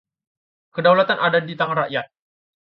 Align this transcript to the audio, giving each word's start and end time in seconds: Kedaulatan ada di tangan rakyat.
Kedaulatan 0.75 1.19
ada 1.27 1.37
di 1.47 1.53
tangan 1.59 1.79
rakyat. 1.85 2.07